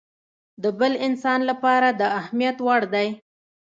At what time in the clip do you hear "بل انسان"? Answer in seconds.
0.79-1.39